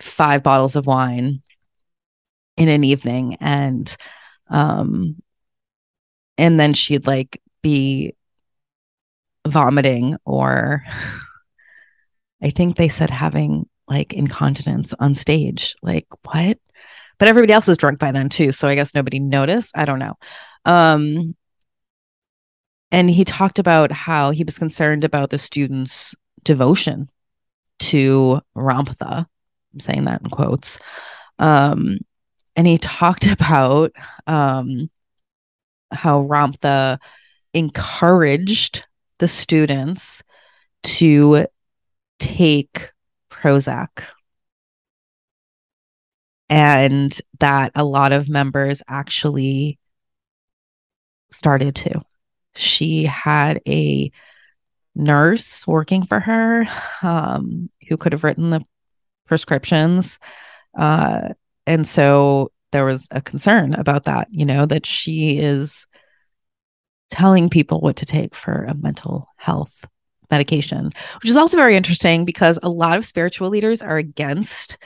five 0.01 0.43
bottles 0.43 0.77
of 0.77 0.87
wine 0.87 1.43
in 2.57 2.69
an 2.69 2.85
evening 2.85 3.37
and 3.41 3.95
um 4.49 5.17
and 6.39 6.59
then 6.59 6.75
she'd 6.75 7.07
like 7.07 7.41
be 7.63 8.15
vomiting 9.47 10.17
or 10.25 10.83
I 12.43 12.51
think 12.51 12.77
they 12.77 12.89
said 12.89 13.11
having 13.11 13.69
like 13.89 14.13
incontinence 14.13 14.95
on 14.99 15.15
stage. 15.15 15.77
Like 15.83 16.07
what? 16.23 16.59
But 17.19 17.29
everybody 17.29 17.53
else 17.53 17.69
was 17.69 17.77
drunk 17.77 17.99
by 17.99 18.13
then 18.13 18.29
too, 18.29 18.53
so 18.53 18.67
I 18.67 18.75
guess 18.75 18.95
nobody 18.95 19.19
noticed. 19.19 19.73
I 19.75 19.85
don't 19.85 19.99
know. 19.99 20.15
Um 20.65 21.37
and 22.91 23.09
he 23.09 23.25
talked 23.25 23.59
about 23.59 23.91
how 23.91 24.33
he 24.33 24.45
was 24.45 24.59
concerned 24.59 25.03
about 25.03 25.31
the 25.31 25.39
students' 25.39 26.15
devotion 26.45 27.09
to 27.79 28.41
Ramtha 28.55 29.27
I'm 29.73 29.81
saying 29.81 30.05
that 30.05 30.23
in 30.23 30.31
quotes. 30.31 30.79
Um, 31.39 31.99
and 32.57 32.67
he 32.67 32.79
talked 32.79 33.27
about 33.31 33.93
um, 34.27 34.91
how 35.91 36.23
Ramtha 36.23 36.99
encouraged 37.55 38.87
the 39.23 39.29
students 39.29 40.21
to 40.83 41.47
take 42.19 42.91
Prozac. 43.31 44.03
And 46.49 47.17
that 47.39 47.71
a 47.77 47.85
lot 47.85 48.11
of 48.11 48.29
members 48.29 48.83
actually 48.89 49.79
started 51.31 51.77
to. 51.77 52.03
She 52.57 53.05
had 53.05 53.61
a 53.69 54.11
nurse 54.97 55.65
working 55.69 56.05
for 56.05 56.19
her 56.19 56.65
um, 57.01 57.71
who 57.89 57.97
could 57.97 58.11
have 58.11 58.25
written 58.25 58.51
the 58.51 58.65
prescriptions. 59.29 60.19
Uh, 60.77 61.29
and 61.65 61.87
so 61.87 62.51
there 62.73 62.85
was 62.85 63.07
a 63.13 63.21
concern 63.21 63.75
about 63.75 64.03
that, 64.07 64.27
you 64.33 64.45
know, 64.45 64.67
that 64.67 64.85
she 64.85 65.39
is 65.39 65.87
telling 67.11 67.51
people 67.51 67.81
what 67.81 67.97
to 67.97 68.07
take 68.07 68.35
for 68.35 68.65
a 68.65 68.75
mental 68.75 69.29
health 69.37 69.85
medication, 70.31 70.91
which 71.21 71.31
is 71.31 71.37
also 71.37 71.57
very 71.57 71.77
interesting 71.77 72.25
because 72.25 72.59
a 72.63 72.69
lot 72.69 72.97
of 72.97 73.05
spiritual 73.05 73.51
leaders 73.51 73.83
are 73.83 73.97
against 73.97 74.79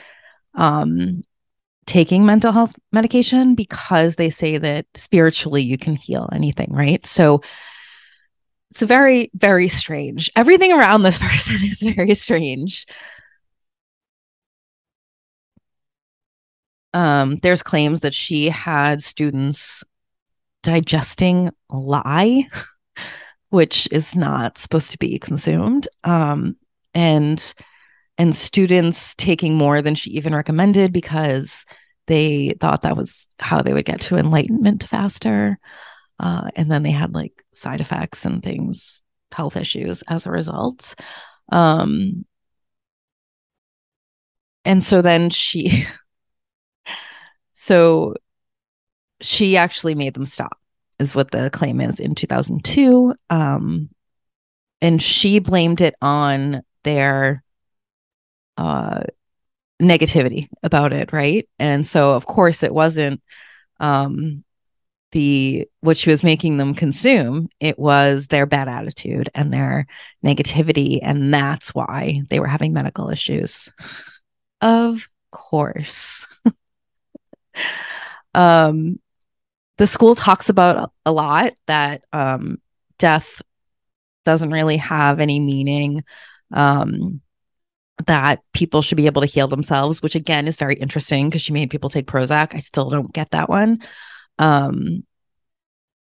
um, 0.55 1.23
taking 1.85 2.25
mental 2.25 2.51
health 2.51 2.73
medication 2.91 3.55
because 3.55 4.15
they 4.15 4.29
say 4.29 4.57
that 4.57 4.85
spiritually 4.93 5.61
you 5.61 5.77
can 5.77 5.95
heal 5.95 6.27
anything, 6.33 6.69
right? 6.71 7.05
So 7.05 7.41
it's 8.71 8.81
very, 8.81 9.31
very 9.33 9.69
strange. 9.69 10.29
Everything 10.35 10.73
around 10.73 11.03
this 11.03 11.19
person 11.21 11.57
is 11.63 11.81
very 11.81 12.13
strange. 12.13 12.85
um, 16.97 17.37
there's 17.43 17.61
claims 17.63 17.99
that 18.01 18.13
she 18.13 18.49
had 18.49 19.03
students 19.03 19.83
digesting 20.67 21.49
lye, 21.69 22.45
which 23.51 23.87
is 23.89 24.17
not 24.17 24.57
supposed 24.57 24.91
to 24.91 24.97
be 24.97 25.17
consumed, 25.17 25.87
um, 26.03 26.57
and 26.93 27.53
and 28.17 28.35
students 28.35 29.15
taking 29.15 29.55
more 29.55 29.81
than 29.81 29.95
she 29.95 30.09
even 30.11 30.35
recommended 30.35 30.91
because 30.91 31.65
they 32.07 32.51
thought 32.59 32.81
that 32.81 32.97
was 32.97 33.27
how 33.39 33.61
they 33.61 33.71
would 33.71 33.85
get 33.85 34.01
to 34.01 34.17
enlightenment 34.17 34.83
faster. 34.83 35.57
Uh, 36.19 36.49
and 36.57 36.69
then 36.69 36.83
they 36.83 36.91
had 36.91 37.13
like 37.13 37.45
side 37.53 37.79
effects 37.79 38.25
and 38.25 38.43
things, 38.43 39.03
health 39.31 39.55
issues 39.55 40.03
as 40.09 40.25
a 40.25 40.31
result. 40.31 40.95
Um, 41.49 42.25
and 44.65 44.83
so 44.83 45.01
then 45.01 45.29
she 45.29 45.87
So 47.59 48.13
she 49.21 49.57
actually 49.57 49.95
made 49.95 50.13
them 50.13 50.25
stop, 50.25 50.59
is 50.99 51.15
what 51.15 51.31
the 51.31 51.49
claim 51.49 51.81
is 51.81 51.99
in 51.99 52.15
2002. 52.15 53.15
Um, 53.29 53.89
and 54.81 55.01
she 55.01 55.39
blamed 55.39 55.81
it 55.81 55.95
on 56.01 56.61
their 56.83 57.43
uh, 58.57 59.01
negativity 59.81 60.47
about 60.63 60.93
it, 60.93 61.11
right? 61.13 61.47
And 61.59 61.85
so, 61.85 62.13
of 62.13 62.25
course, 62.25 62.63
it 62.63 62.73
wasn't 62.73 63.21
um, 63.79 64.43
the 65.11 65.67
what 65.81 65.97
she 65.97 66.09
was 66.09 66.23
making 66.23 66.57
them 66.57 66.73
consume 66.73 67.49
it 67.59 67.79
was 67.79 68.27
their 68.27 68.45
bad 68.45 68.67
attitude 68.67 69.29
and 69.33 69.53
their 69.53 69.87
negativity 70.23 70.99
and 71.01 71.33
that's 71.33 71.73
why 71.73 72.21
they 72.29 72.39
were 72.39 72.47
having 72.47 72.73
medical 72.73 73.09
issues 73.09 73.71
of 74.59 75.07
course 75.31 76.27
um, 78.33 78.99
the 79.77 79.87
school 79.87 80.15
talks 80.15 80.49
about 80.49 80.91
a 81.05 81.11
lot 81.11 81.53
that 81.67 82.03
um, 82.11 82.59
death 82.97 83.41
doesn't 84.25 84.51
really 84.51 84.77
have 84.77 85.19
any 85.19 85.39
meaning. 85.39 86.03
Um, 86.51 87.21
that 88.05 88.41
people 88.53 88.83
should 88.83 88.95
be 88.95 89.07
able 89.07 89.21
to 89.21 89.27
heal 89.27 89.47
themselves, 89.47 90.03
which 90.03 90.13
again 90.13 90.47
is 90.47 90.55
very 90.55 90.75
interesting 90.75 91.29
because 91.29 91.41
she 91.41 91.51
made 91.51 91.71
people 91.71 91.89
take 91.89 92.05
Prozac. 92.05 92.53
I 92.53 92.59
still 92.59 92.91
don't 92.91 93.11
get 93.11 93.31
that 93.31 93.49
one. 93.49 93.81
Um, 94.37 95.03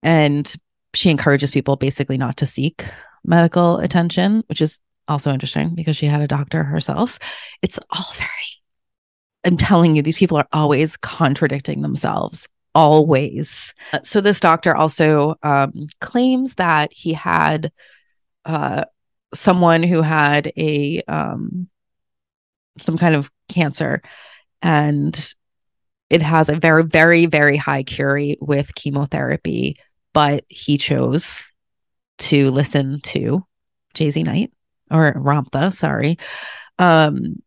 and 0.04 0.54
she 0.94 1.10
encourages 1.10 1.52
people 1.52 1.78
basically 1.78 2.18
not 2.18 2.38
to 2.38 2.46
seek 2.46 2.86
medical 3.24 3.78
attention, 3.78 4.44
which 4.48 4.62
is 4.62 4.82
also 5.08 5.32
interesting 5.32 5.74
because 5.74 5.96
she 5.96 6.06
had 6.06 6.22
a 6.22 6.28
doctor 6.28 6.64
herself. 6.64 7.18
It's 7.62 7.80
all 7.90 8.14
very 8.18 8.30
I'm 9.46 9.58
telling 9.58 9.96
you, 9.96 10.02
these 10.02 10.18
people 10.18 10.38
are 10.38 10.48
always 10.52 10.98
contradicting 10.98 11.82
themselves 11.82 12.50
always. 12.80 13.74
So 14.04 14.22
this 14.22 14.40
doctor 14.40 14.74
also 14.74 15.36
um, 15.44 15.74
claims 16.00 16.56
that 16.56 16.94
he 16.94 17.12
had 17.12 17.74
uh, 18.46 18.86
someone 19.34 19.84
who 19.84 20.02
had 20.02 20.54
a 20.56 21.02
um, 21.06 21.68
some 22.80 22.98
kind 22.98 23.16
of 23.16 23.30
cancer, 23.50 24.02
and 24.62 25.36
it 26.10 26.22
has 26.22 26.48
a 26.48 26.56
very, 26.56 26.84
very, 26.84 27.26
very 27.26 27.58
high 27.58 27.84
cure 27.84 28.14
rate 28.14 28.40
with 28.40 28.74
chemotherapy. 28.76 29.78
But 30.14 30.46
he 30.48 30.78
chose 30.78 31.44
to 32.20 32.50
listen 32.50 33.02
to 33.02 33.46
JZ 33.94 34.24
Knight 34.24 34.54
or 34.90 35.14
Ramtha, 35.16 35.74
sorry, 35.74 36.18
um, 36.78 37.44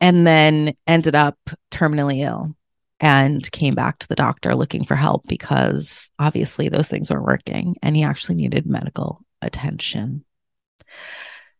and 0.00 0.26
then 0.26 0.74
ended 0.86 1.14
up 1.14 1.36
terminally 1.70 2.24
ill 2.24 2.56
and 3.00 3.50
came 3.50 3.74
back 3.74 3.98
to 3.98 4.08
the 4.08 4.14
doctor 4.14 4.54
looking 4.54 4.84
for 4.84 4.94
help 4.94 5.26
because 5.26 6.10
obviously 6.18 6.68
those 6.68 6.88
things 6.88 7.10
weren't 7.10 7.26
working 7.26 7.76
and 7.82 7.96
he 7.96 8.04
actually 8.04 8.36
needed 8.36 8.66
medical 8.66 9.20
attention. 9.42 10.24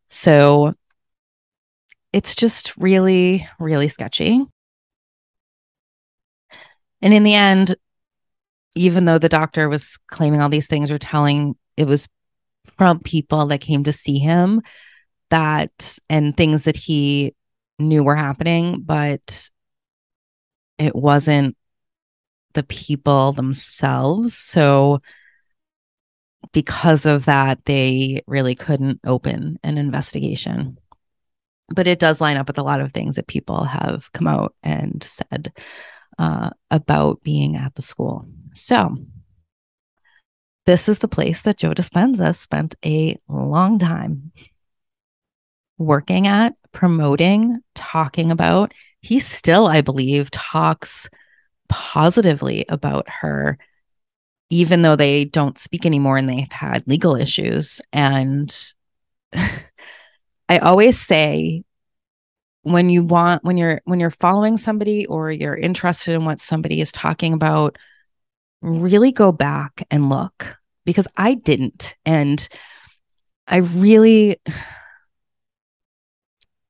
So 0.08 0.74
it's 2.12 2.34
just 2.34 2.76
really, 2.76 3.48
really 3.58 3.88
sketchy. 3.88 4.44
And 7.02 7.12
in 7.12 7.24
the 7.24 7.34
end, 7.34 7.76
even 8.76 9.04
though 9.04 9.18
the 9.18 9.28
doctor 9.28 9.68
was 9.68 9.98
claiming 10.08 10.40
all 10.40 10.48
these 10.48 10.66
things 10.66 10.90
or 10.90 10.98
telling 10.98 11.56
it 11.76 11.86
was 11.86 12.08
from 12.76 13.00
people 13.00 13.46
that 13.46 13.60
came 13.60 13.84
to 13.84 13.92
see 13.92 14.18
him 14.18 14.62
that 15.30 15.98
and 16.08 16.36
things 16.36 16.64
that 16.64 16.76
he 16.76 17.34
knew 17.78 18.04
were 18.04 18.16
happening, 18.16 18.80
but 18.80 19.50
it 20.78 20.94
wasn't 20.94 21.56
the 22.54 22.62
people 22.62 23.32
themselves. 23.32 24.34
So, 24.34 25.00
because 26.52 27.06
of 27.06 27.24
that, 27.24 27.64
they 27.64 28.22
really 28.26 28.54
couldn't 28.54 29.00
open 29.04 29.58
an 29.62 29.78
investigation. 29.78 30.78
But 31.68 31.86
it 31.86 31.98
does 31.98 32.20
line 32.20 32.36
up 32.36 32.48
with 32.48 32.58
a 32.58 32.62
lot 32.62 32.80
of 32.80 32.92
things 32.92 33.16
that 33.16 33.26
people 33.26 33.64
have 33.64 34.12
come 34.12 34.26
out 34.26 34.54
and 34.62 35.02
said 35.02 35.52
uh, 36.18 36.50
about 36.70 37.22
being 37.22 37.56
at 37.56 37.74
the 37.74 37.82
school. 37.82 38.26
So, 38.54 38.96
this 40.66 40.88
is 40.88 40.98
the 40.98 41.08
place 41.08 41.42
that 41.42 41.58
Joe 41.58 41.72
Dispenza 41.72 42.34
spent 42.34 42.74
a 42.84 43.18
long 43.28 43.78
time 43.78 44.32
working 45.78 46.26
at, 46.26 46.54
promoting, 46.72 47.60
talking 47.74 48.30
about. 48.30 48.72
He 49.04 49.18
still, 49.18 49.66
I 49.66 49.82
believe, 49.82 50.30
talks 50.30 51.10
positively 51.68 52.64
about 52.70 53.06
her, 53.08 53.58
even 54.48 54.80
though 54.80 54.96
they 54.96 55.26
don't 55.26 55.58
speak 55.58 55.84
anymore 55.84 56.16
and 56.16 56.26
they've 56.26 56.50
had 56.50 56.88
legal 56.88 57.14
issues. 57.14 57.82
And 57.92 58.50
I 60.48 60.58
always 60.58 60.98
say, 60.98 61.64
when 62.62 62.88
you 62.88 63.02
want 63.04 63.44
when 63.44 63.58
you're 63.58 63.82
when 63.84 64.00
you're 64.00 64.08
following 64.08 64.56
somebody 64.56 65.04
or 65.04 65.30
you're 65.30 65.54
interested 65.54 66.14
in 66.14 66.24
what 66.24 66.40
somebody 66.40 66.80
is 66.80 66.90
talking 66.92 67.34
about 67.34 67.76
really 68.62 69.12
go 69.12 69.32
back 69.32 69.86
and 69.90 70.08
look 70.08 70.56
because 70.86 71.06
I 71.14 71.34
didn't 71.34 71.94
and 72.06 72.48
I 73.46 73.58
really 73.58 74.38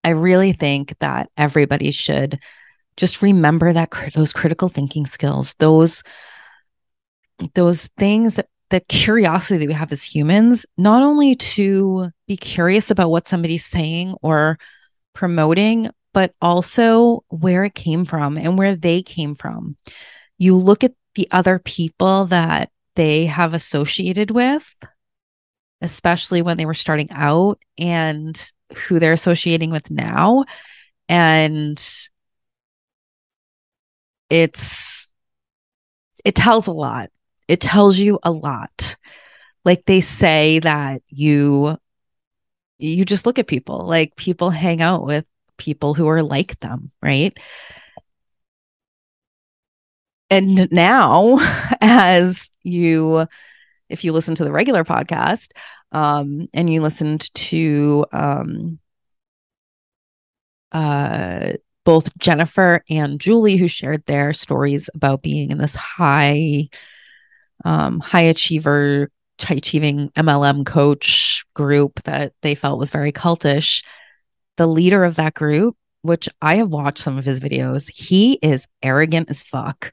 I 0.04 0.10
really 0.10 0.52
think 0.52 0.94
that 1.00 1.30
everybody 1.36 1.90
should 1.90 2.38
just 2.96 3.22
remember 3.22 3.72
that 3.72 3.90
those 4.14 4.32
critical 4.32 4.68
thinking 4.68 5.06
skills, 5.06 5.54
those 5.58 6.02
those 7.54 7.88
things 7.98 8.36
that 8.36 8.48
the 8.70 8.80
curiosity 8.80 9.58
that 9.58 9.66
we 9.66 9.72
have 9.72 9.92
as 9.92 10.04
humans, 10.04 10.66
not 10.76 11.02
only 11.02 11.36
to 11.36 12.10
be 12.26 12.36
curious 12.36 12.90
about 12.90 13.10
what 13.10 13.26
somebody's 13.26 13.64
saying 13.64 14.14
or 14.22 14.58
promoting, 15.14 15.90
but 16.12 16.32
also 16.40 17.24
where 17.28 17.64
it 17.64 17.74
came 17.74 18.04
from 18.04 18.38
and 18.38 18.56
where 18.56 18.76
they 18.76 19.02
came 19.02 19.34
from. 19.34 19.76
You 20.38 20.56
look 20.56 20.84
at 20.84 20.94
the 21.14 21.28
other 21.30 21.58
people 21.58 22.26
that 22.26 22.70
they 22.96 23.26
have 23.26 23.54
associated 23.54 24.30
with, 24.30 24.74
especially 25.80 26.42
when 26.42 26.56
they 26.56 26.66
were 26.66 26.74
starting 26.74 27.08
out, 27.10 27.60
and 27.78 28.52
who 28.78 28.98
they're 28.98 29.12
associating 29.12 29.70
with 29.70 29.90
now. 29.90 30.44
And 31.08 31.82
it's, 34.30 35.12
it 36.24 36.34
tells 36.34 36.66
a 36.66 36.72
lot. 36.72 37.10
It 37.48 37.60
tells 37.60 37.98
you 37.98 38.18
a 38.22 38.30
lot. 38.30 38.96
Like 39.64 39.84
they 39.86 40.00
say 40.00 40.58
that 40.60 41.02
you, 41.08 41.76
you 42.78 43.04
just 43.04 43.26
look 43.26 43.38
at 43.38 43.46
people, 43.46 43.86
like 43.86 44.16
people 44.16 44.50
hang 44.50 44.82
out 44.82 45.06
with 45.06 45.24
people 45.56 45.94
who 45.94 46.08
are 46.08 46.22
like 46.22 46.58
them, 46.60 46.90
right? 47.02 47.38
And 50.30 50.70
now, 50.72 51.38
as 51.80 52.50
you, 52.62 53.26
if 53.88 54.04
you 54.04 54.12
listen 54.12 54.34
to 54.36 54.44
the 54.44 54.52
regular 54.52 54.84
podcast, 54.84 55.48
um, 55.94 56.48
and 56.52 56.68
you 56.68 56.82
listened 56.82 57.32
to 57.34 58.04
um, 58.12 58.78
uh, 60.72 61.52
both 61.84 62.16
Jennifer 62.18 62.82
and 62.90 63.20
Julie, 63.20 63.56
who 63.56 63.68
shared 63.68 64.04
their 64.06 64.32
stories 64.32 64.90
about 64.94 65.22
being 65.22 65.50
in 65.50 65.58
this 65.58 65.74
high, 65.74 66.68
um, 67.64 68.00
high 68.00 68.22
achiever, 68.22 69.10
high 69.40 69.54
achieving 69.54 70.10
MLM 70.10 70.66
coach 70.66 71.44
group 71.54 72.02
that 72.02 72.32
they 72.42 72.54
felt 72.54 72.78
was 72.78 72.90
very 72.90 73.12
cultish. 73.12 73.84
The 74.56 74.66
leader 74.66 75.04
of 75.04 75.16
that 75.16 75.34
group 75.34 75.76
which 76.04 76.28
I 76.42 76.56
have 76.56 76.68
watched 76.68 77.02
some 77.02 77.16
of 77.16 77.24
his 77.24 77.40
videos, 77.40 77.90
he 77.90 78.34
is 78.42 78.68
arrogant 78.82 79.30
as 79.30 79.42
fuck. 79.42 79.90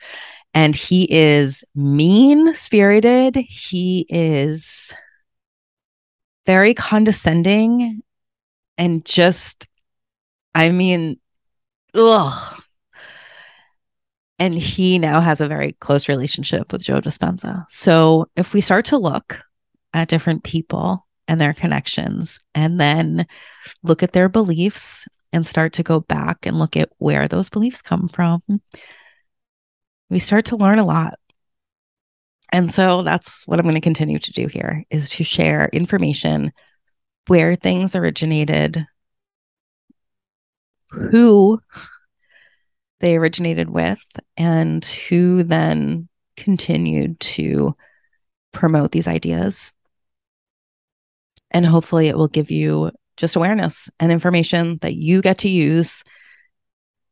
And 0.53 0.75
he 0.75 1.07
is 1.09 1.63
mean 1.73 2.53
spirited. 2.53 3.37
He 3.37 4.05
is 4.09 4.93
very 6.51 6.73
condescending 6.73 8.01
and 8.77 9.05
just, 9.05 9.69
I 10.53 10.69
mean, 10.69 11.17
ugh. 11.93 12.61
And 14.37 14.53
he 14.53 14.99
now 14.99 15.21
has 15.21 15.39
a 15.39 15.47
very 15.47 15.71
close 15.79 16.09
relationship 16.09 16.73
with 16.73 16.83
Joe 16.83 16.99
Dispenza. 16.99 17.63
So 17.69 18.27
if 18.35 18.53
we 18.53 18.59
start 18.59 18.83
to 18.87 18.97
look 18.97 19.39
at 19.93 20.09
different 20.09 20.43
people 20.43 21.07
and 21.25 21.39
their 21.39 21.53
connections 21.53 22.41
and 22.53 22.77
then 22.81 23.27
look 23.81 24.03
at 24.03 24.11
their 24.11 24.27
beliefs 24.27 25.07
and 25.31 25.47
start 25.47 25.71
to 25.73 25.83
go 25.83 26.01
back 26.01 26.45
and 26.45 26.59
look 26.59 26.75
at 26.75 26.89
where 26.97 27.29
those 27.29 27.49
beliefs 27.49 27.81
come 27.81 28.09
from, 28.09 28.41
we 30.09 30.19
start 30.19 30.43
to 30.47 30.57
learn 30.57 30.79
a 30.79 30.83
lot. 30.83 31.13
And 32.51 32.71
so 32.71 33.03
that's 33.03 33.47
what 33.47 33.59
I'm 33.59 33.63
going 33.63 33.75
to 33.75 33.81
continue 33.81 34.19
to 34.19 34.31
do 34.31 34.47
here 34.47 34.83
is 34.89 35.09
to 35.09 35.23
share 35.23 35.69
information 35.71 36.51
where 37.27 37.55
things 37.55 37.95
originated, 37.95 38.85
who 40.89 41.59
they 42.99 43.15
originated 43.15 43.69
with, 43.69 44.03
and 44.35 44.83
who 44.83 45.43
then 45.43 46.09
continued 46.35 47.19
to 47.21 47.75
promote 48.51 48.91
these 48.91 49.07
ideas. 49.07 49.71
And 51.51 51.65
hopefully, 51.65 52.07
it 52.07 52.17
will 52.17 52.27
give 52.27 52.51
you 52.51 52.91
just 53.17 53.35
awareness 53.35 53.89
and 53.99 54.11
information 54.11 54.77
that 54.81 54.95
you 54.95 55.21
get 55.21 55.39
to 55.39 55.49
use 55.49 56.03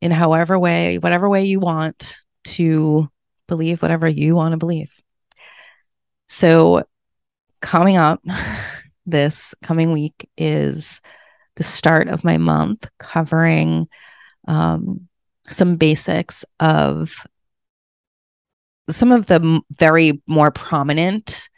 in 0.00 0.10
however 0.10 0.58
way, 0.58 0.98
whatever 0.98 1.28
way 1.28 1.44
you 1.44 1.60
want 1.60 2.18
to 2.44 3.08
believe 3.46 3.82
whatever 3.82 4.08
you 4.08 4.34
want 4.34 4.52
to 4.52 4.56
believe. 4.56 4.90
So, 6.32 6.84
coming 7.60 7.96
up 7.96 8.22
this 9.04 9.52
coming 9.62 9.92
week 9.92 10.30
is 10.38 11.00
the 11.56 11.64
start 11.64 12.08
of 12.08 12.22
my 12.22 12.38
month 12.38 12.88
covering 13.00 13.88
um, 14.46 15.08
some 15.50 15.74
basics 15.74 16.44
of 16.60 17.26
some 18.88 19.10
of 19.10 19.26
the 19.26 19.60
very 19.76 20.22
more 20.28 20.52
prominent 20.52 21.50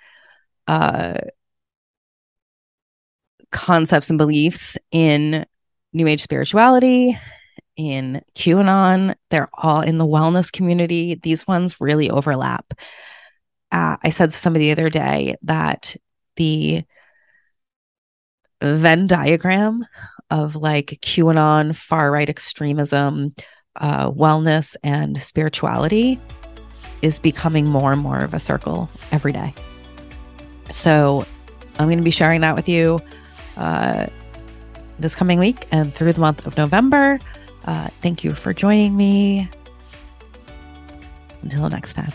uh, 0.67 1.19
concepts 3.53 4.09
and 4.09 4.17
beliefs 4.17 4.79
in 4.91 5.45
New 5.93 6.07
Age 6.07 6.23
spirituality, 6.23 7.19
in 7.77 8.23
QAnon. 8.35 9.17
They're 9.31 9.51
all 9.53 9.83
in 9.83 9.99
the 9.99 10.07
wellness 10.07 10.51
community. 10.51 11.15
These 11.23 11.47
ones 11.47 11.79
really 11.79 12.09
overlap. 12.09 12.73
Uh, 13.73 13.97
I 14.03 14.11
said 14.11 14.31
to 14.31 14.37
somebody 14.37 14.67
the 14.67 14.73
other 14.73 14.91
day 14.91 15.37
that 15.43 15.97
the 16.37 16.85
Venn 18.63 19.07
diagram 19.07 19.85
of 20.31 20.55
like 20.55 20.99
QAnon, 21.03 21.75
far 21.75 22.13
right 22.13 22.29
extremism, 22.29 23.35
uh, 23.77 24.11
wellness, 24.11 24.77
and 24.85 25.21
spirituality 25.21 26.21
is 27.01 27.19
becoming 27.19 27.67
more 27.67 27.93
and 27.93 28.01
more 28.01 28.21
of 28.21 28.35
a 28.35 28.39
circle 28.39 28.89
every 29.11 29.33
day. 29.33 29.55
So 30.71 31.27
I'm 31.79 31.87
going 31.87 31.99
to 31.99 32.05
be 32.05 32.11
sharing 32.11 32.43
that 32.43 32.55
with 32.55 32.69
you 32.69 33.01
uh, 33.57 34.07
this 34.99 35.17
coming 35.17 35.39
week 35.39 35.67
and 35.73 35.93
through 35.93 36.13
the 36.13 36.21
month 36.21 36.47
of 36.47 36.57
November. 36.57 37.19
Uh, 37.65 37.89
thank 38.01 38.23
you 38.23 38.33
for 38.33 38.53
joining 38.53 38.97
me. 38.97 39.49
Until 41.43 41.69
next 41.69 41.95
time. 41.95 42.13